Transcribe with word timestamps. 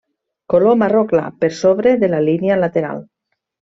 Color 0.53 0.77
marró 0.83 1.03
clar 1.11 1.27
per 1.43 1.49
sobre 1.59 1.93
de 2.05 2.09
la 2.15 2.25
línia 2.31 2.59
lateral. 2.67 3.09